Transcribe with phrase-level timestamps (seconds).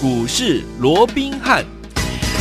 [0.00, 1.77] 股市罗宾汉。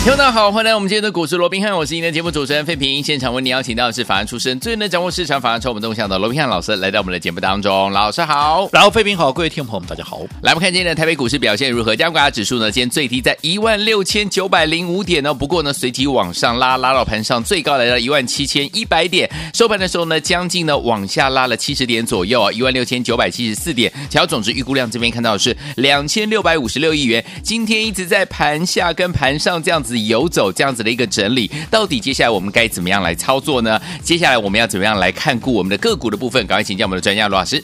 [0.07, 3.03] 听众大家好，欢迎来到我们今天的股市罗宾汉，我是今天的节目主持人费平。
[3.03, 7.91] 现场为你邀请到的是法案出身、最能掌握市场法案筹码动向的罗宾汉老师，来到我们的节目当中。
[7.91, 10.21] 老师好，然后费平好，各位听众朋友们大家好。
[10.43, 11.93] 来，我们看今天的台北股市表现如何？
[11.93, 23.91] 加权指数呢，今天最低在一万六千九百零五点呢，不过呢，随即往上拉，拉到盘上最高来到一万七千一百点，收盘的时候呢，将近呢往下拉了七十点左右啊，一万六千九百七十四点。
[24.09, 30.77] 条总值预估量这边看到的是两千六百五十六亿元，今天一直在盘下跟盘上这样子游走，这样子。
[30.77, 33.81] 的一个整理，到底接下来我们该怎么样来操作呢？
[34.01, 36.39] 接下来我们要怎么样来看顾我们的个股的部分？
[36.47, 37.61] 赶快请教我们的专家罗老师。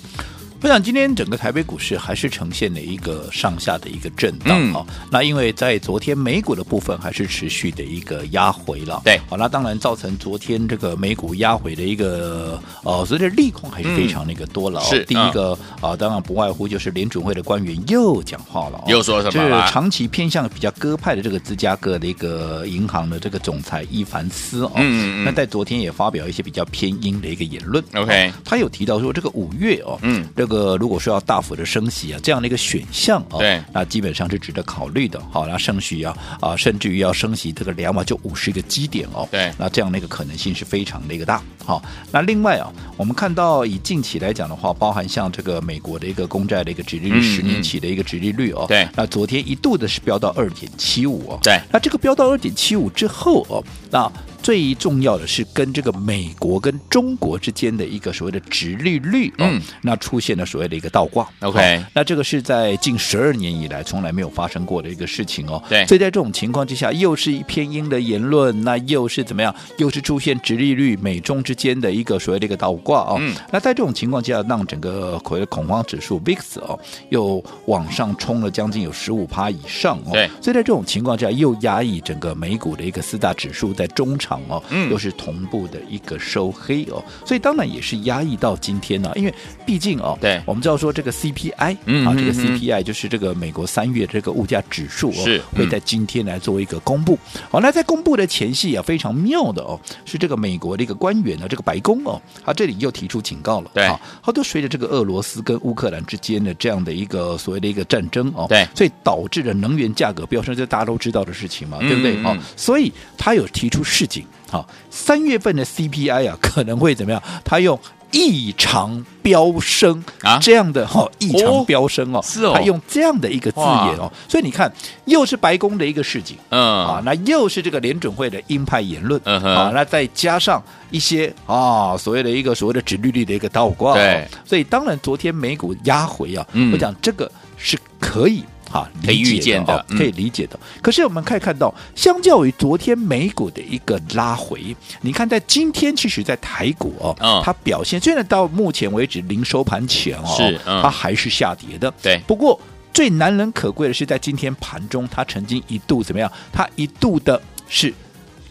[0.63, 4.95] 我想今天整个台北股市还是呈现了一个上下的一个震荡啊、嗯。
[5.11, 9.01] 那因为在昨天美股的部分还是持续的一个压回了。
[9.03, 14.83] 对，好，那当然造成昨天这个美股压回的一个呃，所以这利空还是非常那个多了、哦。
[14.85, 19.33] 是第一个啊、呃，当然不外乎就是联准会的官员又讲话了、哦，又说什么？
[19.33, 24.71] 就是长期偏向比较鸽派的这个芝加哥的一个银行的这个总裁伊凡斯哦。
[24.77, 25.25] 嗯嗯。
[25.25, 27.83] 那在昨天也发表一些比较偏鹰的一个言论。
[27.95, 30.52] OK，、哦、他有提到说这个五月哦，嗯，这个。
[30.53, 35.19] 呃，如果说要大幅的升息啊，这样的一个选项啊，对，那基本上是值得考虑的。
[35.31, 41.41] 好，那升息啊啊，甚至于要升息这个两码就五十个基点哦，对，那这样的一个可能性是非常的一个大。
[41.65, 41.81] 好，
[42.11, 54.11] 那另外啊，我们看到以近期来讲的话，包含像这个美国的一个公债的一个殖利率，十年期的一个殖利率哦，对，那昨天一度的是飙到二点七五哦，对，那这个飙到二点七五之后哦，那。
[54.43, 65.63] 最重要的是跟这个美国跟中国之间的一个所谓的直利率，哦、嗯，那出现了所谓的一个倒挂，OK，那这个是在近十二年以来从来没有发生过的一个事情哦。
[65.69, 69.55] 对，所以在这种情况之下，又是一偏鹰的言论，那又是怎么样？
[69.77, 73.15] 又是出现直利率美中之间的一个所谓的一个倒挂哦。
[73.21, 76.77] 嗯，那在这种情况下，让整个所谓的恐慌指数 VIX 哦，
[77.07, 80.11] 又往上冲了将近有十五趴以上哦。
[80.11, 84.32] 对，所以在这种情况下，又压抑整个美股的一个四大指数在中场。
[84.47, 89.33] 哦，嗯，又是同步的一个收黑哦，所以当然也是压抑到今天呢、啊，因为
[89.65, 97.17] 毕竟哦，对，我们知道说这个 CPI，嗯，啊，这个 CPI 就是这个美国三月这个物价指数哦，是会在今天来做一个公布。
[97.49, 103.87] 好，那在公布的前夕啊，非常妙的哦，是这个美国的一个官员呢，这个白宫哦，他这里又提出警告了，对，
[104.21, 112.21] 好，都随着这个俄罗斯跟乌克兰之间的这样的一个所谓的一个战争哦，对，所以导致了能源价格飙升，这大家都知道的事情嘛，对不对？
[112.23, 114.22] 哦，所以他有提出示警。
[114.49, 117.21] 好，三月份的 CPI 啊， 可能会怎么样？
[117.43, 117.79] 他用
[118.11, 120.37] 异常飙升啊？
[120.39, 124.71] 这样的哈、哦，异常飙升哦，是哦，他用这样的一个字眼哦，所以你看，
[125.05, 126.61] 又是白宫的一个事情，嗯。
[126.85, 130.61] 啊，那又是这个联准会的鹰派言论，嗯啊，那再加上
[130.91, 138.43] 一些啊所谓的一个所谓的指利率的一个倒挂，对、哦，所以当然昨天美股压回啊，嗯、我讲这个是可以。
[138.73, 140.59] 啊，可以预见的，可以理解的。
[140.81, 151.93] 可是我们可以看到，相较于昨天美股的一个拉回，你看在今天，其实，在台股哦，它表现虽然到目前为止零收盘前哦，是它还是下跌的。
[152.01, 152.59] 对，不过
[152.91, 156.31] 最难能可贵的是，在今天盘中，它曾经一度怎么样？
[156.51, 157.93] 它一度的是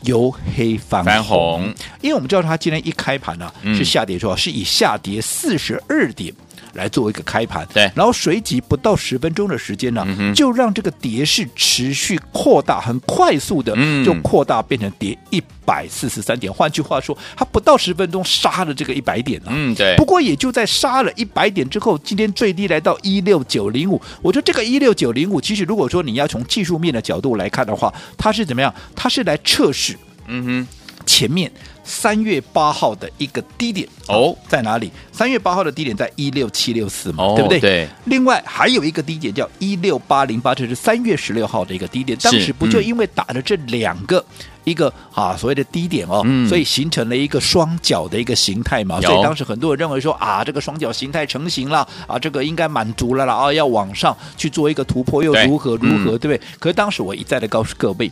[0.02, 6.32] 由黑翻红，因为我们知道它今天一开盘呢，是下跌之后，是以下跌四十二点。
[6.74, 13.74] 来作为一个开盘，对，然后随即不到十分钟的时间呢，嗯、就让这个跌势持续扩大，很快速的
[14.04, 16.52] 就扩大变成跌一百四十三点。
[16.52, 19.48] 嗯、换句话说，它不到十分钟杀了这个一百点了。
[19.50, 19.94] 嗯，对。
[19.96, 24.00] 不过也就在杀了一百点之后，今天最低来到一六九零五。
[24.22, 28.74] 我觉得这个一六九零五，其实如果说你要从技术面的角度来看的话，它是怎么样？
[28.96, 29.96] 它是来测试，
[30.26, 30.68] 嗯哼，
[31.04, 31.50] 前面。
[31.84, 34.90] 三月八号的一个低点哦，在哪里？
[35.10, 37.60] 三月八号的低点在一六七六四嘛，对不对？
[37.60, 37.88] 对。
[38.04, 42.16] 另外还有一个低点叫一六八零八，这是三月十六号的一个低点。
[42.22, 44.24] 当时不就因为打了这两个
[44.64, 49.00] 一个啊所谓的低点哦，所以形成了一个双脚的一个形态嘛。
[49.00, 56.40] 所以当时很多人认为说啊，这个双脚形态成型了啊，这个应该满足了了啊，要往上去做一个突破又如何如何，对不对？
[56.58, 58.10] 可是当时我一再的告诉各位。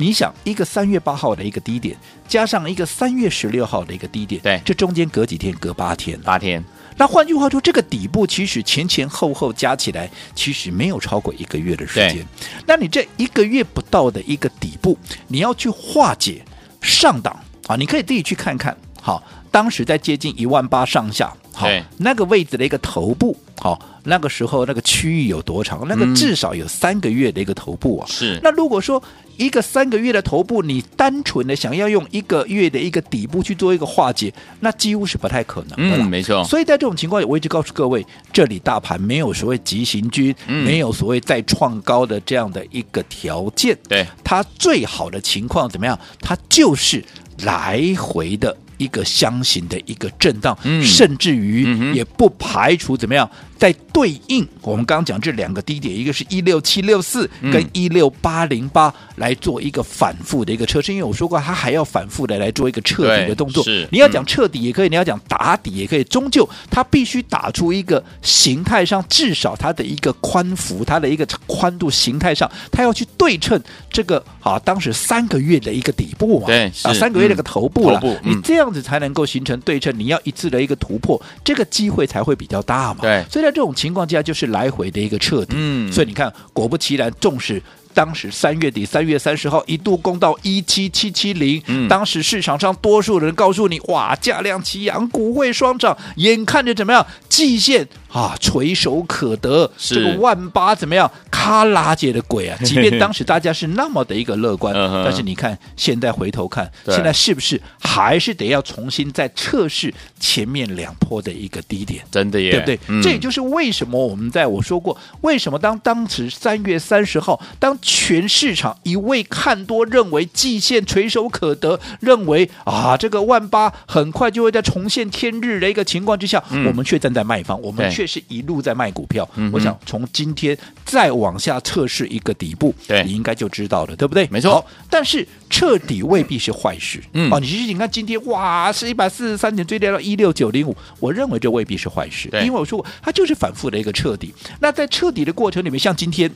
[0.00, 1.94] 你想一个三月八号的一个低点，
[2.26, 5.54] 加上一个三月十六号的一个低点，对，这中间隔几天？
[5.56, 6.64] 隔八天，八天。
[6.96, 12.26] 那换句话说，这个底部其实前前后后加起来，其实没有超过一个月的时间。
[12.66, 14.96] 那你这一个月不到的一个底部，
[15.28, 16.42] 你要去化解
[16.80, 17.76] 上档啊？
[17.76, 18.74] 你可以自己去看看。
[19.02, 21.30] 好，当时在接近一万八上下。
[21.60, 21.68] 好，
[21.98, 25.86] 那个位置的一个头部，好，那个时候那个区域有多长？
[25.86, 28.06] 那个至少有三个月的一个头部啊。
[28.08, 28.40] 是。
[28.42, 29.02] 那如果说
[29.36, 35.96] 一个三个月的头部，你单纯的想要用一个月的一个底部去做一个化解，那几乎是不太可能的。
[35.96, 36.42] 嗯，没错。
[36.44, 43.76] 所以在这种情况，我一直告诉各位，这里大盘没有所谓急行军，嗯、没有所谓再创高的这样的一个条件。
[43.88, 45.98] 对，它最好的情况怎么样？
[46.20, 47.04] 它就是
[47.42, 48.56] 来回的。
[48.80, 53.30] 一个箱型的一个震荡，嗯、甚至于也不排除怎么样，
[53.60, 60.92] 在对应我们刚刚讲这两个低点，一个是一六七六四跟一六八零八来做一个反复的一个测试。
[60.92, 63.62] 因为我说过，它还要反复的来做一个彻底的动作。
[63.62, 78.70] 是，你要讲彻底也可以，你要讲打底也可以，终究它必须打出一个形态上，至少它的一个宽幅，它的一个宽度形态上，它要去对称这个啊，当时三个月的一个底部嘛，对，啊，三个月的一个头部了，你这样。
[78.70, 83.00] 子才能够形成对称，你要一次的一个突破，这个机会才会比较大嘛。
[83.00, 85.54] 对，所以在这种情况之下，就是来回的一个彻底。
[85.56, 87.60] 嗯，所以你看，果不其然，纵使
[87.92, 97.88] 当时三月底三月三十号一度攻到一七七七零，当时市场上多数人告诉你，哇，价量齐扬，股汇双涨，眼看着怎么样，季线。
[98.10, 101.08] 啊，垂手可得，这个万八怎么样？
[101.30, 102.58] 卡拉姐的鬼啊！
[102.66, 104.74] 即便当时大家是那么的一个乐观，
[105.04, 112.04] 但是你看现在回头看，现在是不是还是得要重新再测试前面两波的一个低点？
[112.10, 112.80] 真的耶，对不对？
[112.88, 127.90] 嗯、这也就是为什么我们在我说过，为什么当当时三月三十号，当全市场一味看多，认为季线垂手可得，认为啊这个万八很快就会再重现天日的一个情况之下，嗯、我们却站在卖方，我们。
[127.90, 134.28] 却是一路在卖股票，嗯、我想从今天再往下测试一个底部，对你应该就知道了，对不对？
[134.30, 134.52] 没错。
[134.52, 137.02] 好，但是彻底未必是坏事。
[137.12, 144.32] 嗯，哦，你其实你看今天哇，是一百四十三点，最低到一六九零五，我认为这未必是坏事，因为我说过它就是反复的一个彻底。
[144.60, 146.30] 那在彻底的过程里面，像今天。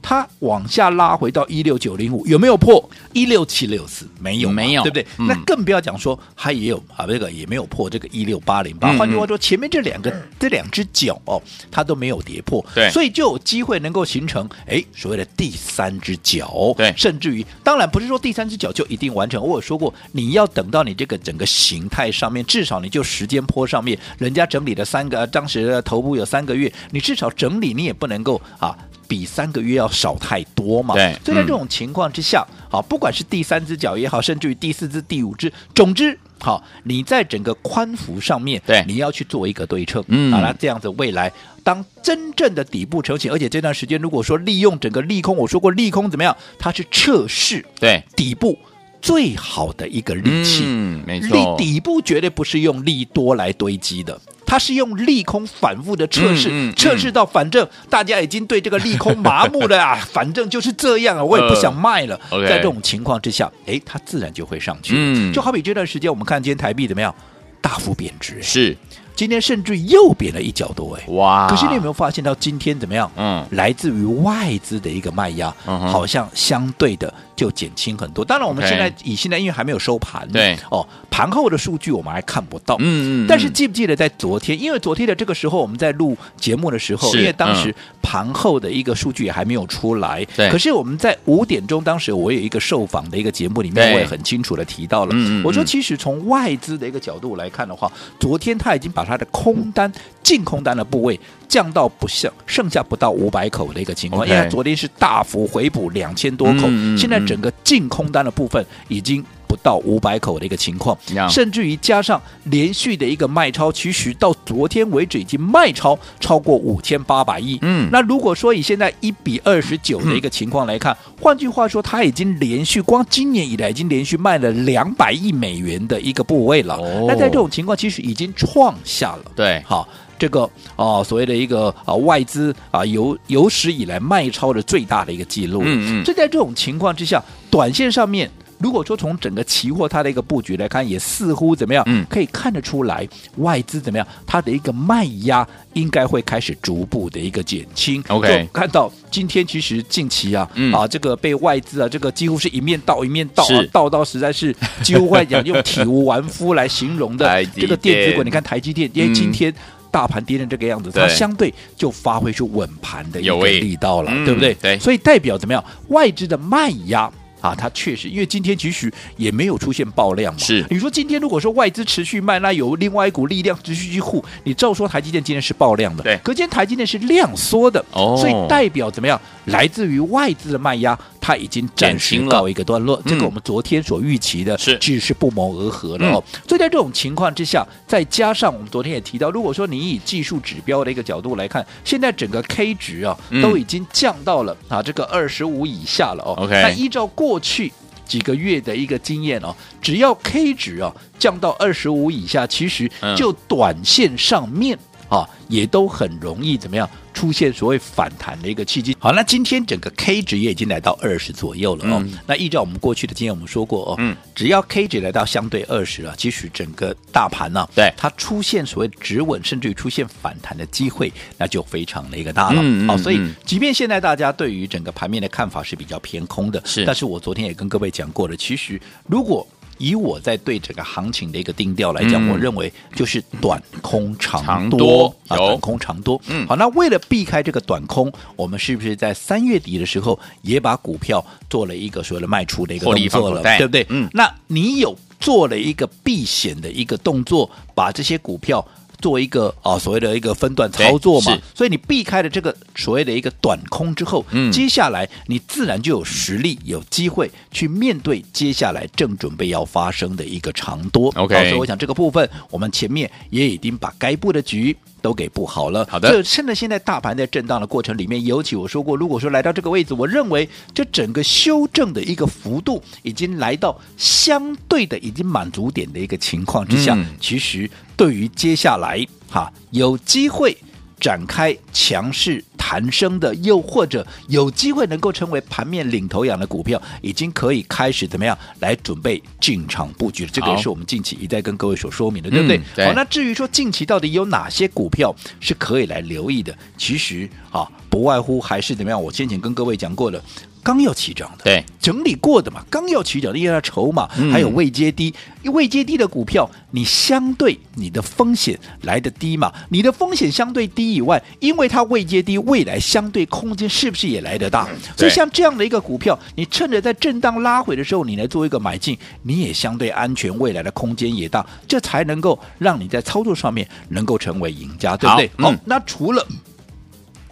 [0.00, 4.06] 它往下拉回到一六九零五，有没有破一六七六四？
[4.20, 5.06] 没有，没有，对不对？
[5.18, 8.92] 嗯、那更不要讲说它也有啊，这个也没有破这个一六八零八。
[8.96, 19.42] 换句话说，前面这两个这两只脚哦，它都没有跌破，对，所以就有机会能够形成哎所谓的第三只脚，对，甚至于当然不是说第三只脚就一定完成。
[19.42, 28.76] 我有说过，你要等到你这个整个形态上面，至少你就时间坡上面，人家整理了三个，当时的头部有三个月，你至少整理你也不能够啊。
[29.08, 30.94] 比三个月要少太多嘛？
[30.94, 41.32] 对，所以在这种情况之下，好、嗯，不管是第三只脚也好，甚至于第四只、第五只，总之，好，你在整个宽幅上面，对，你要去做一个对称，嗯，好了，这样子未来
[41.64, 46.36] 当真正的底部成型，而且这段时间如果说利用整个利空，我说过利空怎么样？
[46.58, 48.58] 它是测试对底部
[49.00, 54.20] 最好的一个利器，嗯，没错，利底部绝对不是用利多来堆积的。
[54.48, 62.18] 它是用利空反复的测试，嗯嗯嗯、测试到反正大家已经对这个利空麻木了啊， 反正就是这样啊，我也不想卖了。
[62.30, 64.94] 呃 okay、在这种情况之下，哎，它自然就会上去。
[64.96, 67.14] 嗯，就好比这段时间我们看今天台币怎么样，
[67.60, 68.42] 大幅贬值。
[68.42, 68.74] 是。
[69.18, 71.48] 今天甚至又贬了一角多哎，哇！
[71.50, 73.10] 可是你有没有发现到今天怎么样？
[73.16, 78.24] 嗯，来自于外资的一个卖压，嗯、好像相对的就减轻很多。
[78.24, 82.76] 当然，我们现在以现在因为还没有收盘，对哦，盘后的数据我们还看不到。
[82.78, 83.26] 嗯嗯。
[83.26, 84.56] 但是记不记得在昨天？
[84.62, 90.24] 因为昨天的这个时候我们在录节目的时候，因为当时盘后的一个数据也还没有出来。
[90.36, 90.48] 对。
[90.48, 95.10] 可是我们在五点钟，当时我有一个受访的一个节目里面，我也很清楚的提到了。
[95.12, 95.44] 嗯嗯。
[95.44, 97.90] 我说，其实从外资的一个角度来看的话，
[98.20, 99.90] 昨天他已经把他的空单、
[100.22, 101.18] 净空单的部位
[101.48, 117.58] 降到不剩，剩下不到五百口的一个情况.因为昨天是大幅回补两千多口，现在整个净空单的部分已经不到五百口的一个情况，嗯、甚至于加上连续的一个卖超，其实到昨天为止已经卖超超过五千八百亿。
[117.62, 126.76] 嗯，那如果说以现在一比二十九的一个情况来看，嗯、换句话说，它已经连续光今年以来已经连续卖了两百亿美元的一个部位了。
[126.76, 129.88] 哦，那在这种情况，其实已经创下了对，好
[130.18, 130.42] 这个
[130.76, 135.62] 啊所谓的一个啊外资啊有有史以来卖超的最大的一个记录。
[135.64, 138.30] 嗯嗯，这在这种情况之下，短线上面。
[138.58, 141.82] 如果说从整个期货它的一个布局来看，也似乎怎么样？
[141.86, 144.06] 嗯，可以看得出来外资怎么样？
[144.26, 148.02] 它的一个卖压应该会开始逐步的一个减轻。
[148.08, 158.22] OK，就看到今天其实近期啊，嗯、啊这个被外资啊这个几乎是一面倒一面倒啊，倒到实在是几乎会讲用体无完肤来形容的 这个电子股。
[158.24, 159.54] 你看台积电，因为今天
[159.90, 164.52] 大盘跌成这个样子，嗯、它相对就发挥出稳盘的一个力道了，对不对？
[164.54, 165.64] 对，所以代表怎么样？
[165.88, 167.08] 外资的卖压。
[167.40, 170.38] 啊，它确实，因为今天其实也没有出现爆量嘛。
[170.40, 176.18] 是，你说今天如果说外资持续卖，那有另外一股力量持续去护，你照说台积电今天是爆量的，对。
[176.24, 179.20] 可今天台积电是量缩的，哦，所以代表怎么样？
[179.46, 182.98] 来自于外资的卖压，它已经暂时告一个段落。
[183.04, 186.24] 这个我们昨天所预期的，是其实是不谋而合了哦。
[186.48, 196.32] 所以在这种情况之下，再加上我们昨天也提到，如果说你以技术指标的一个角度来看，现在整个 K 值啊都已经降到了啊这个二十五以下了哦。
[196.38, 197.70] OK，那依照过去。
[198.06, 204.78] 几个月的一个经验哦，只要 K 值啊降到二十五以下，其实就短线上面
[205.10, 206.88] 啊也都很容易怎么样
[207.18, 208.96] 出现所谓反弹的一个契机。
[209.00, 212.00] 好，那今天整个 K 值也已经来到二十左右了哦。
[212.00, 222.62] 嗯、那依照我们过去的经验，我们说过哦，嗯、只要 K 值来到相对二十啊，其实整个大盘呢、啊，对它出现所谓止稳，甚至于出现反弹的机会，那就非常的一个大了。
[222.86, 229.44] 好、所以即便现在大家对于整个盘面的看法是比较偏空的，是，但是我昨天也跟各位讲过了，其实如果
[229.78, 236.20] 以我在对整个行情的一个定调来讲，嗯、我认为就是短空长多，长多啊，短空长多。
[236.28, 243.86] 嗯，好，那为了避开这个短空，我们是不是在三月底的时候也把股票做了一个所谓的卖出的一个动作了，对不对？
[243.88, 248.66] 嗯，那你有做了一个避险的一个动作，把这些股票。
[249.00, 261.12] 做一个啊所谓的一个分段操作嘛，所以你避开了这个所谓的一个短空之后，嗯，接下来你自然就有实力、有机会去面对接下来正准备要发生的一个长多。
[261.16, 265.86] OK，所以我想这个部分我们前面也已经把该布的局都给布好了。
[265.90, 277.68] 好的，就趁着现在大盘在震荡的过程里面，尤其我说过，如果说来到这个位置，我认为这整个修正的一个幅度已经来到相对的已经满足点的一个情况之下，嗯、其实。
[277.96, 280.56] 对于接下来哈有机会
[281.00, 290.30] 展开强势弹升的，又或者有机会能够成为盘面领头羊的股票，已经可以开始怎么样来准备进场布局了。
[290.30, 292.58] 这个也是我们近期一再跟各位所说明的，对不对？
[292.58, 292.86] 嗯、对。
[292.86, 299.02] 好，那至于说近期到底有哪些股票是可以来留意的，其实啊，不外乎还是怎么样？
[299.02, 300.22] 我先前跟各位讲过的。
[300.60, 314.68] 刚要起涨的，对，整理过的嘛，刚要起涨的，因为它筹码还有未接低，嗯、位阶低的股票，你相对你的风险来得低嘛，你的风险相对低以外，因为它未接低，未来相对空间是不是也来得大？
[314.96, 325.30] 所以像这样的一个股票，你趁着在震荡拉回的时候，你来做一个买进，你也相对安全，未来的空间也大，这才能够让你在操作上面能够成为赢家，对不对？
[325.38, 326.26] 好，嗯、那除了。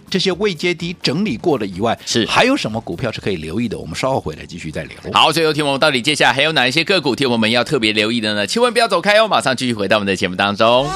[0.08, 3.76] 这些未接低整理过的以外，是还有什么股票是可以留意的？
[3.76, 4.96] 我们稍后回来继续再聊。
[5.12, 8.46] 好，最后听我们到底接下来还有哪一些个股，听我们要特别留意的呢？
[8.46, 10.86] 千万不要走开哦，马上继续回到我们的节目当中。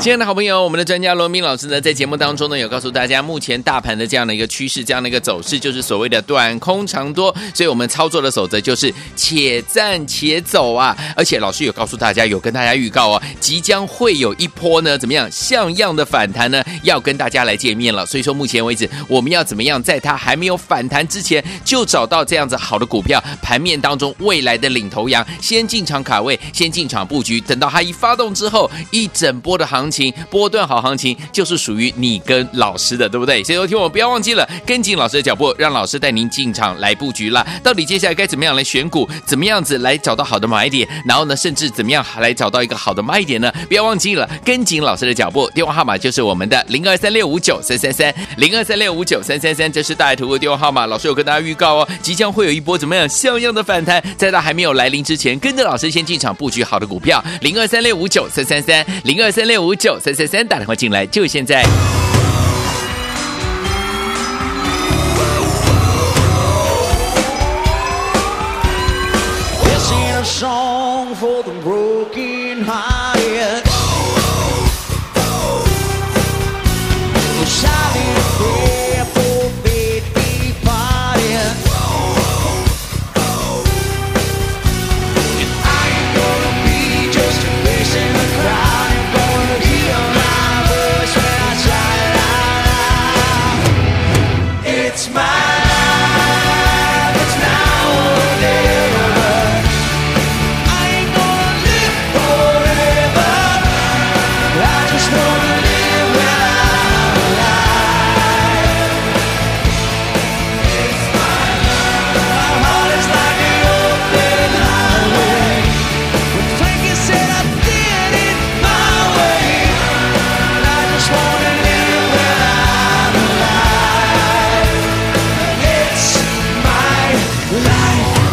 [0.00, 7.34] 亲爱的好朋友，我们的专家罗明老师呢，在节目当中呢，有告诉大家，目前大盘的这样的一个趋势，这样的一个走势，就是所谓的短空长多。
[7.52, 10.96] 所以，我们操作的守则就是且战且走啊！
[11.16, 16.62] 而且，老师有告诉大家，有跟大家预告哦，即将会有一波呢，怎么样像样的反弹呢？
[16.84, 18.06] 要跟大家来见面了。
[18.06, 29.87] 所以说，目前为止，我们要怎么样，在它还没有反弹之前，就找到这样子好的股票，盘面当中未来的领头羊，先进场卡位，先进场布局，等到它一发动之后，一整波的行。
[29.88, 33.42] 行情波段好行情就是属于你跟老师的，对不对？
[33.42, 37.46] 所以，有听我不要忘记了跟紧老师的脚步，让老师带您进场来布局了。
[37.62, 39.08] 到底接下来该怎么样来选股？
[39.24, 40.86] 怎么样子来找到好的买点？
[41.06, 43.50] 然后呢，甚至怎么样来找到一个好的卖点呢？
[43.66, 50.84] 不要忘记了跟紧老师的脚步，电话号码就是我们的零二三六五九三三三零二三六五九三三三，这是大爱投顾的电话号码。
[50.84, 59.77] 老师有跟大家预告哦，即将会有一波怎么样像样的反弹，在它还没有来临之前，跟着老师先进场布局好的股票，零二三六五九三三三零二三六五。
[59.78, 61.64] 九三三三打电话进来，就现在。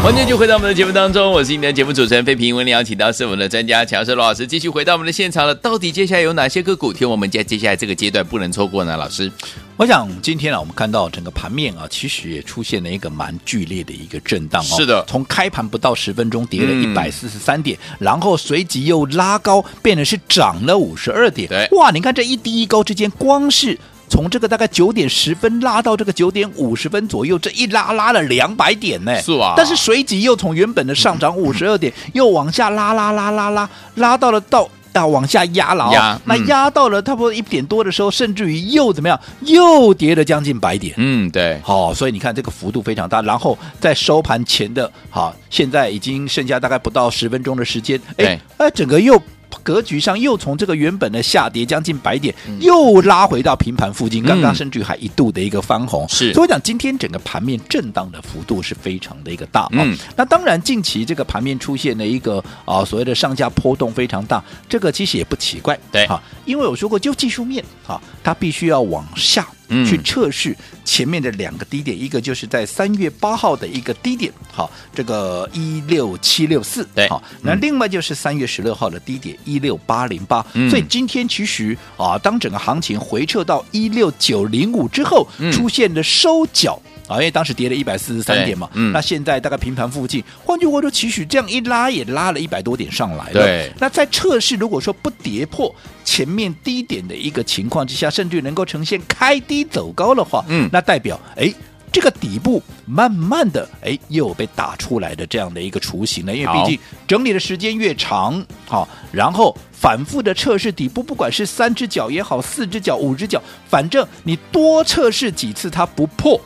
[0.06, 2.56] 欢迎就回到我们的节目当中，我是你的节目主持人费平。
[2.56, 5.56] 为你邀请到是我们的专家强势罗老师，继续回到我们的现场了。
[5.56, 8.96] 到底接下来有哪些个股，听我们接接下来这个阶段不能错过呢？
[8.96, 9.32] 老师，
[9.78, 14.78] 我想今天啊，我们看到整个盘面啊，其实也出现了一个蛮剧烈的一个震荡哦。
[14.78, 21.50] 是的，从开盘不到十分钟跌了一百四十三点，嗯、然后随即又拉高，变得是涨了五十二点。
[21.50, 23.76] 对，哇，你看这一低一高之间，光是。
[24.08, 29.20] 从这个大概九点十分拉到这个九点五十分左右，这一拉拉了两百点呢。
[29.22, 29.54] 是啊。
[29.58, 36.22] 但是随即又从原本的上涨五十二点，又往下拉拉拉拉拉，拉到了到啊往下压了啊、哦。
[36.26, 39.20] 那压到了差不多一点多的时候，甚至于又怎么样？
[39.42, 40.94] 又跌了将近百点。
[40.98, 41.60] 嗯，对。
[41.64, 43.22] 好、哦，所以你看这个幅度非常大。
[43.22, 48.00] 然后在收盘前的，好，现在已经剩下大概不到十分钟的时间。
[48.18, 49.22] 哎，哎，整个又。
[49.64, 56.08] 格局上又从这个原本的下跌将近百点，又拉回到平盘附近，刚刚甚至还一度的一个翻红。
[56.10, 59.68] 是，所以我讲今天整个盘面震荡的幅度是非常的一个大。
[59.72, 65.78] 嗯，那当然近期这个盘面出现的一个啊所谓的上下波动非常大，这个其实也不奇怪。
[65.92, 69.48] 对，哈，因为我说过就技术面啊，它必须要往下。
[69.70, 86.80] 嗯，去测试前面的两个低点，一个就是在三月八号的一个低点，好，这个一六七六四，对，好，那另外就是三月十六号的低点一六八零八，所以今天其实啊，当整个行情回撤到一六九零五之后，出现了收脚。
[87.08, 93.34] 啊，因为当时跌了一百四十三点嘛，嗯，那现在大概平盘附近，换句话说，其实这样一拉也拉了一百多点上来了。
[93.34, 101.54] 对，那在测试如果说不跌破前面低点的一个情况之下，甚至能够呈现开低走高的话，嗯，那代表哎，
[101.92, 106.36] 这个底部慢慢的哎又有被打出来的这样的一个雏形了。
[106.36, 116.42] 因为毕竟整理的时间越长，好，然后反复的测试底部，不管是三只脚也好，四只脚、五只脚，反正你多测试几次它不破。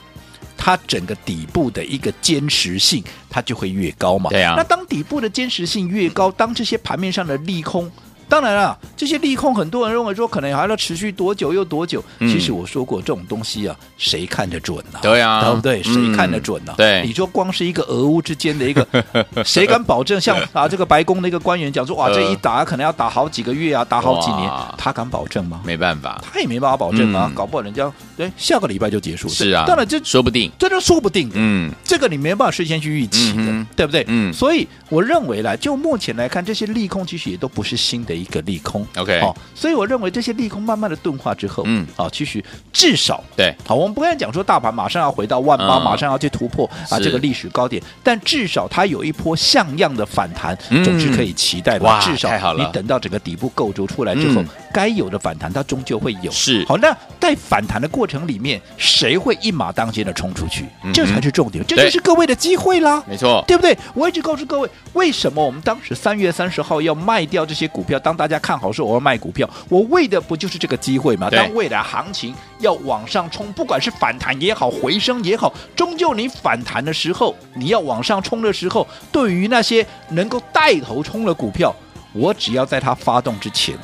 [0.70, 4.30] 它整个底部的一个坚实性，它就会越高嘛。
[4.30, 4.54] 对啊。
[4.56, 7.92] 那当底部的坚实性越高，当这些盘面上的利空。
[8.30, 12.04] 当然了，这些利空很多人认为说可能还要持续多久又多久。
[12.20, 15.02] 嗯、其实我说过，这种东西啊，谁看得准呢、啊？
[15.02, 15.82] 对啊，对不对？
[15.82, 16.78] 谁看得准呢、啊嗯？
[16.78, 18.86] 对，你说光是一个俄乌之间的一个，
[19.44, 20.22] 谁敢保证？
[20.22, 25.62] 像啊，这个白宫的一个官员讲说，哇，这一打可能要打好几个月啊，打好几年，他敢保证吗？
[25.66, 27.26] 没办法，他也没办法保证啊。
[27.30, 29.28] 嗯、搞不好人家对下个礼拜就结束。
[29.28, 31.32] 是啊，当然这说不定，这都说不定。
[31.34, 34.06] 嗯，这个你没办法事先去预期的，嗯、对不对？
[34.08, 38.86] 嗯，所以我认为呢，就目前来看，这些利空其实也都不是新的一个利空。
[38.98, 51.86] OK，好、哦，所以我认为这些利空慢慢的钝化之后，嗯，好、哦，其实至少对，好，我们不敢讲说大盘马上要回到万八、嗯，马上要去突破啊这个历史高点，但至少它有一波像样的反弹，总是可以期待的。
[51.86, 56.32] 哇，至少你等到整个底部构筑出来之后，该有的反弹它终究会有。
[56.32, 60.66] 是，好，那在反弹的过程里面，谁会一马当先的冲出去？
[60.84, 63.78] 嗯、这才是重点，这就是各位的机会啦，没错，对不对？
[63.94, 68.00] 我一直告诉各位，为什么我们当时三月三十号要卖掉这些股票？
[68.10, 71.30] 当大家看好说我要卖股票，我为的不就是这个机会吗？
[71.30, 81.72] 当未来行情要往上冲，不管是反弹也好，回升也好，终究你反弹的时候，你要往上冲的时候，对于那些能够带头冲的股票，
[82.14, 83.78] 我只要在它发动之前，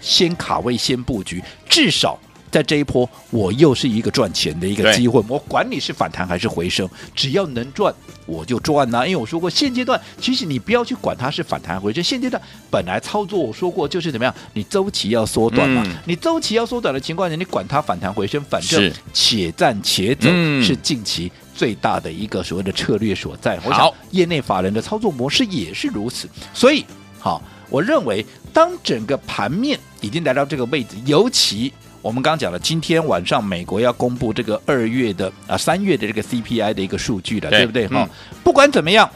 [0.00, 2.16] 先卡位，先布局，至少。
[2.52, 5.24] 在这一波，我又是一个赚钱的一个机会。
[5.26, 7.92] 我管你是反弹还是回升，只要能赚，
[8.26, 9.06] 我就赚呐、啊。
[9.06, 15.82] 因为我说过，现阶段其实你不要去管它是反弹回升，现阶段本来操作我说过就是怎么样，你周期要缩短嘛。
[15.86, 20.28] 嗯、你周期要缩短的情况下，你管它反弹回升，反正且战且走
[20.62, 23.58] 是近期最大的一个所谓的策略所在。
[23.64, 26.28] 我想业内法人的操作模式也是如此。
[26.52, 26.84] 所以，
[27.18, 31.72] 好，我认为当整个盘面已经来到这个位置，尤其。
[32.02, 37.86] 我们刚刚讲了，今天晚上美国要公布这个二月的啊三月的这个 CPI 的一个数据了，对，对不对？
[37.86, 38.10] 哈、嗯，
[38.42, 39.08] 不管怎么样，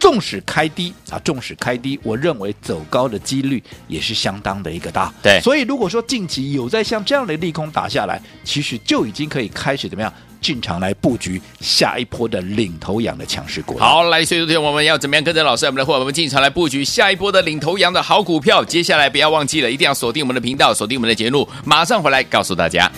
[0.00, 5.12] 纵使开低啊，纵使开低，我认为走高的几率也是相当的一个大。
[5.22, 10.10] 对，所以如果说近期有在像这样的利空打下来，其实就已经可以开始怎么样？
[10.40, 13.78] 进场来布局下一波的领头羊的强势股。
[13.78, 18.64] 好，来，所以昨天我们要怎么样跟着老师，我们的伙伴们进场来布局下一波的领头羊的好股票？
[18.64, 22.90] 接下来不要忘记了，一定要锁定我们的频道，锁定我们的节目，马上回来告诉大家。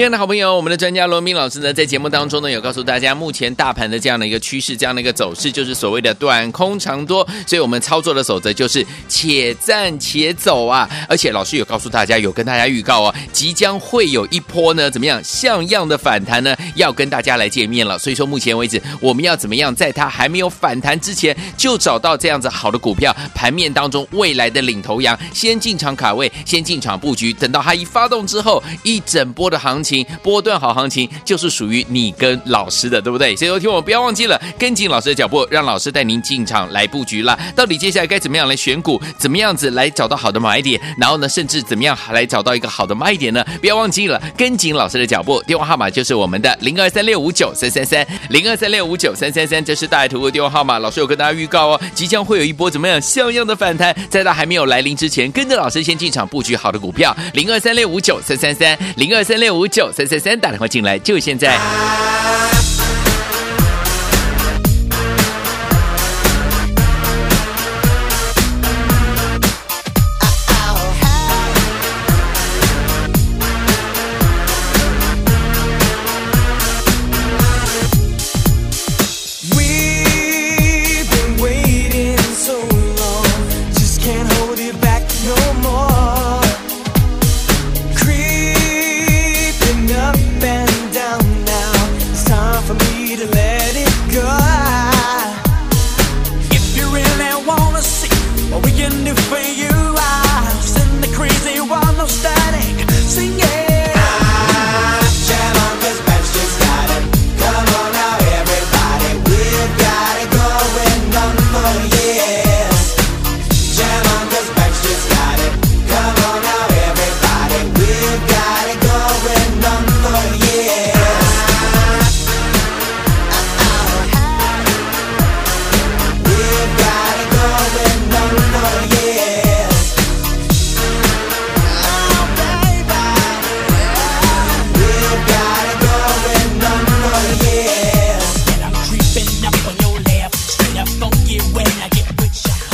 [0.00, 7.22] 亲爱的好朋友，我们的专家罗明老师呢，在节目当中呢，有告诉大家，目前大盘的这样的一个趋势，这样的一个走势，就是所谓的短空长多。
[7.46, 10.88] 所以，我们操作的守则就是且战且走啊！
[11.06, 16.56] 而且，老师有告诉大家，有跟大家预告哦，即将会有一波呢，怎么样像样的反弹呢？
[16.76, 17.98] 要跟大家来见面了。
[17.98, 29.89] 所以说，目前为止，我们要怎么样，在它还没有反弹之前，就找到这样子好的股票，盘面当中未来的领头羊，先进场卡位，先进场布局，等到它一发动之后，一整波的行情，
[30.22, 33.34] 波段好行情，就是属于你跟老师的，对不对？
[33.36, 37.38] 所以，听我不要忘记了，跟紧老师的脚步，让老师带您进场来布局啦。
[37.54, 39.00] 到底接下来该怎么样来选股？
[39.18, 40.80] 怎么样子来找到好的买点？
[40.98, 43.44] 然后呢，甚至怎么样来找到一个好的卖点呢？
[43.60, 50.78] 不要忘记了，跟紧老师的脚步，电话号码就是我们的零二三六五九三三三零二三六五九三三三，这是大爱图的电话号码。
[50.78, 61.56] 老师有跟大家预告哦，即将会有一波怎么样像样的反弹，在它还没有来临之前，跟着老师先进场布局好的股票，零二三六五九三三三零二三六五九三三三，打电话进来就现在。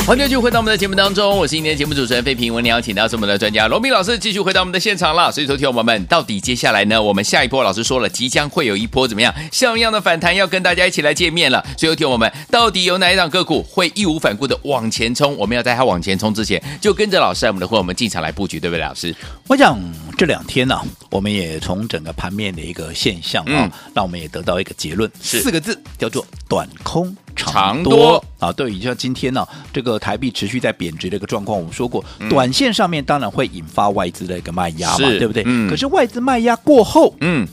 [0.07, 2.53] 欢迎继续回到我们的节目当中，我是今天的节目主持人费平。
[2.53, 5.29] 我们邀请到是我们的专家罗明老师，继续回到我们的现场了。
[5.29, 7.01] 所以，说，听众朋友们，到底接下来呢？
[7.01, 11.61] 我们下一波老师说了，即将会有一波怎么样像样的反弹，要跟大家一起来见面了。
[11.77, 15.35] 所以，听众朋友们，到底有哪一档个股会义无反顾的往前冲？
[15.35, 19.13] 我们要在它往前冲之前，就跟着老师，我们的会我们进场来布局，对不对，老师？
[19.47, 19.77] 我想
[20.17, 27.13] 这两天呢、啊，我们也从整个盘面的一个现象啊，嗯、那我们也得到一个结论，是四个字，叫做短空。
[27.37, 35.43] 长多啊，对，你像今天呢、啊，这个台币持续在贬值的一个状况，我们说过，短线上面当然会引发外资的一个卖压嘛，对不对？
[35.45, 37.47] 嗯、可是外资卖压过后，嗯。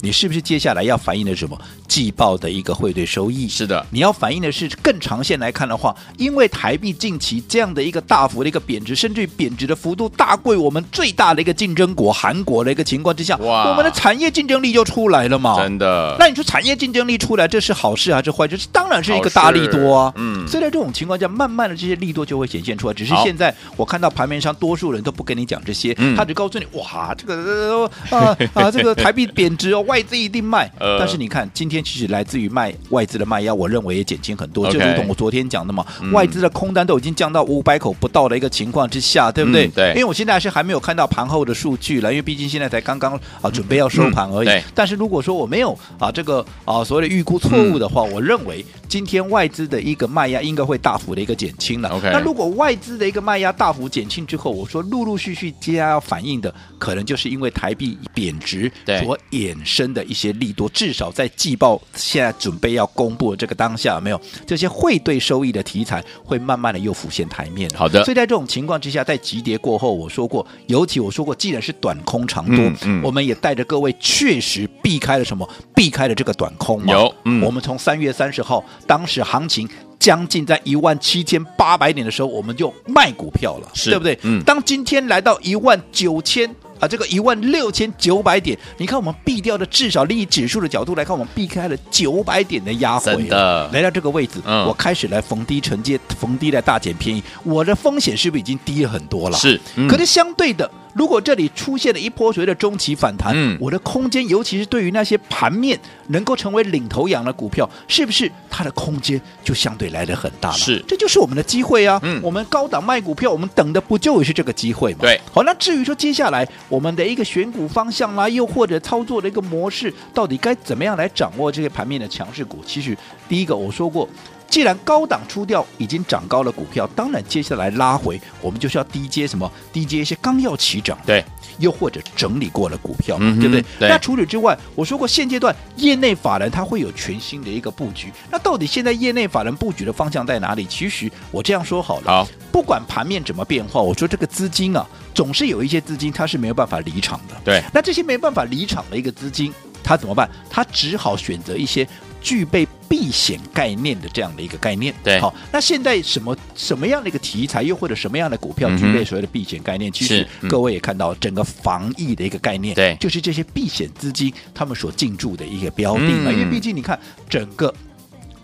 [0.00, 1.58] 你是不是接下来要反映的什么
[1.88, 3.48] 季报的一个汇兑收益？
[3.48, 15.56] 是的，你要反映的是更长线来看的话，因为台币近期这样的一个大幅的一个贬值，甚至于贬值的幅度大过我们最大的一个竞争国韩国的一个情况之下，哇，我们的产业竞争力就出来了嘛？
[15.56, 16.14] 真的？
[16.18, 18.58] 那你说产业竞争力出来，这是好事还是坏事？
[18.58, 20.12] 是当然是一个大利多啊。
[20.16, 22.94] 嗯，所以在这种情况下，慢慢的这些利多就会显现出来。
[22.94, 29.80] 只是现在我看到盘面上多数人都不跟你讲这些，嗯、他只告诉你哇，这个呃 啊啊，这个台币贬值哦。
[29.82, 34.70] 外资一定卖， 但是你看，今天其实来自于卖外资的卖压，我认为也减轻很多。
[34.70, 39.68] 就如同我昨天讲的嘛，外资的空单都已经降到五百口不到的一个情况之下，对不对？
[39.68, 39.90] 对。
[39.90, 44.48] 因为我现在还是还没有看到盘后的数据了，因为毕竟现在才刚刚啊准备要收盘而已。
[44.74, 52.00] 但是如果说我没有啊这个啊所谓的预估错误的话，我认为今天外资的一个卖压应该会大幅的一个减轻了。
[52.02, 58.70] 那如果外资的一个卖压大幅减轻之后，我说陆陆续续接下来要反映的，可能就是因为台币贬值
[59.02, 60.34] 所衍生的一些。
[60.34, 67.70] 利多，至少在季报现在准备要公布的这个当下，没有这些汇兑收益的题材会慢慢的又浮现台面。
[67.70, 75.48] 好的，所以在这种情况之下，在急跌过后，我说过，尤其我说过，既然是短空长多，嗯嗯、我们也带着各位确实避开了什么？
[75.72, 76.92] 避开了这个短空嘛。
[76.92, 79.68] 有，嗯、我们从三月三十号，当时行情
[80.04, 84.18] 将近在一万七千八百点的时候，我们就卖股票了，对不对？
[84.22, 84.42] 嗯。
[84.44, 86.54] 当今天来到一万九千。
[86.80, 99.38] 啊，这个一万六千九百点，你看我们避掉的，至少利益指数的角度来看，我们避开了九百点的压回，真的来到这个位置，嗯、我开始来逢低承接，逢低来大减便宜，我的风险是不是已经低了很多了？
[99.38, 100.68] 是，嗯、可是相对的。
[100.94, 105.78] 如果这里出现了一波所谓的中期反弹，嗯我的空间，尤其是对于那些盘面
[106.08, 110.56] 能够成为领头羊的股票，是不是它的空间就相对来的很大了？
[110.56, 112.00] 是这就是我们的机会啊！
[112.02, 115.00] 嗯我们高档卖股票，我们等的不就是这个机会吗？
[115.00, 122.62] 对，好，那至于说接下来我们的一个选股方向啦，又或者操作的一个模式，到底该怎么样来掌握这些盘面的强势股？
[122.64, 122.96] 其实
[123.28, 124.08] 第一个我说过。
[124.54, 129.50] 既然高档出掉已经涨高了股票，当然接下来拉回，我们就是要低接什么？
[129.72, 131.24] 低接一些刚要起涨，对，
[131.58, 133.64] 又或者整理过了股票，嗯对不对？
[133.80, 138.12] 对那除此之外，我说过现阶段业内法人他会有全新的一个布局。
[138.30, 140.64] 那到底现在业内法人布局的方向在哪里？
[140.66, 147.34] 其实我这样说好了，好，不管盘面怎么变化，我说这个资金啊，总是有一些资金它是没有办法离场的。
[147.44, 150.30] 对，那这些没办法离场的一个资金，它怎么办？
[150.48, 151.84] 它只好选择一些
[152.24, 154.92] 具备避险概念的这样的一个概念。
[155.04, 159.92] 对好，那现在什么什么样的一个题材，又或者什么样的股票具备所谓的避险概念？
[159.92, 166.30] 其实嗯各位也看到，整个防疫的一个概念，对就是这些避险资金他们所进驻的一个标的嘛。
[166.30, 167.72] 嗯因为毕竟你看整个。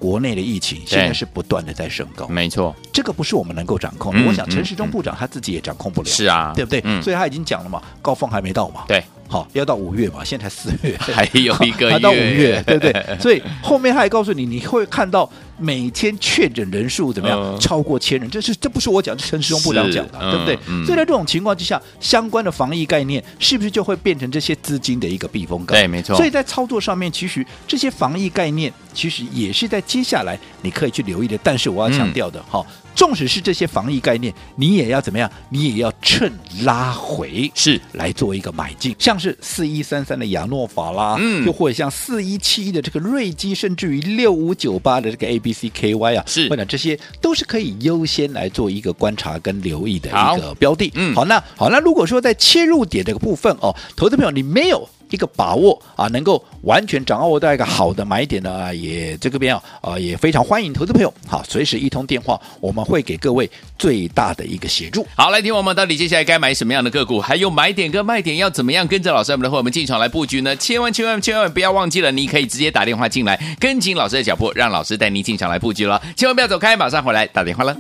[0.01, 4.21] 国内的疫情现在是不断的在升高，没错，这个不是我们能够掌控的。
[4.23, 6.81] 嗯我想陈嗯时中部长他自己也掌控不了，是啊对不对？
[6.85, 13.19] 嗯所以他已经讲了嘛，高峰还没到嘛，对，好，要到五月嘛，现在才四月， 还有一个月 还到五月，对不对？
[13.21, 20.85] 所以后面他还告诉你，你会看到每天确诊人数怎么样、嗯超过千人，这是这不是我讲，这是陈时中部长讲的，是对不对？
[20.85, 25.79] 所以在这种情况之下，相关的防疫概念是不是就会变成这些资金的一个避风港？
[25.79, 31.39] 对没错所以在操作上面，其实这些防疫概念其实也是在接下来你可以去留意的。
[31.45, 35.31] 但是我要强调的，哈、纵使是这些防疫概念，你也要怎么样？
[35.49, 36.33] 你也要趁
[36.65, 50.93] 拉回是来做一个买进，像是四一三三的亚诺法啦，嗯又或者像四一七一的这个瑞基，甚至于六五九八的这个 A B C K Y 啊，是或者这些都是可以优先来做一个观察跟留意的一个标的。
[50.95, 54.89] 嗯好，那好，那如果说在切入点这个部分哦，投资朋友你没有。
[55.11, 65.07] 一个把握啊，能够完全掌握到一个好的买点呢，啊也这个边啊，啊也非常欢迎投资朋友，好，随时一通电话，我们会给各位最大的一个协助。
[65.15, 70.55] 好，来听我们到底接下来该买什么样的个股，还有买点跟卖点要怎么样跟着老师们的伙伴进场来布局呢？
[70.57, 76.01] 千万千万千万不要忘记了，你可以直接打电话进来，跟紧老师的脚步，让老师带你进场来布局了。
[76.17, 77.77] 千万不要走开，马上回来打电话了。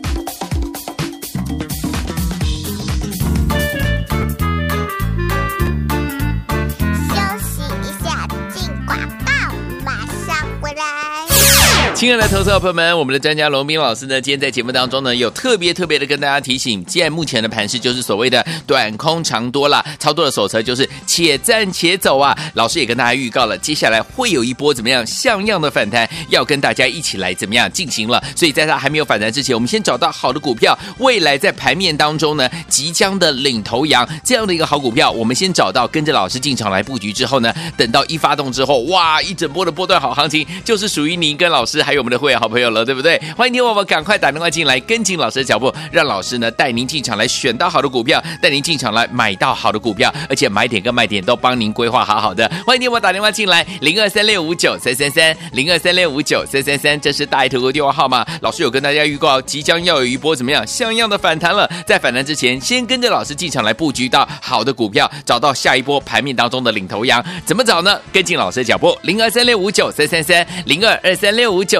[12.00, 22.34] 亲爱的投资者朋友们，我们的专家龙斌老师呢，今天在节目当中呢，有特别特别的跟大家提醒，既然目前的盘势就是所谓的短空长多啦，操作的手册就是且战且走啊。
[22.54, 28.18] 老师也跟大家预告了，接下来会有一波怎么样像样的反弹，要跟大家一起来怎么样进行了。
[28.34, 41.84] 所以在它还没有反弹之前，我们先找到好的股票，未来在盘面当中呢，即将的领头羊这样的一个好股票，我们先找到，跟着老师进场来布局之后呢，等到一发动之后，哇，一整波的波段好行情，就是属于您跟老师。
[41.90, 43.20] 还有我们的会员好朋友了，对不对？
[43.36, 52.48] 欢迎听我们赶快打电话进来，跟紧老师的脚步，让老师呢带您进场来选到好的股票，带您进场来买到好的股票，而且买点跟卖点都帮您规划好好的。
[52.64, 58.24] 欢迎听我们打电话进来，零二三六五九三三三，零二三六五九三三三，这是大爱投顾电话号码。
[58.40, 61.68] 老师有跟大家预告，即将要有一波怎么样像样的反弹了。
[61.84, 67.20] 在反弹之前，先跟着老师进场来布局到好的股票，找到下一波盘面当中的领头羊。
[67.44, 68.00] 怎么找呢？
[68.12, 71.79] 跟紧老师的脚步，零二三六五九三三三，零二二三六五九